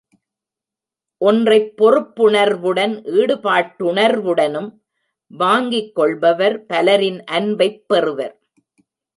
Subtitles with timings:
[1.21, 4.69] ஒன்றைப் பொறுப்புணர்வுடன் ஈடுபாட்டுணர்வுடனும்
[5.31, 8.35] வாங்கிக் கொள்பவர் பலரின் அன்பைப் பெறுவர்.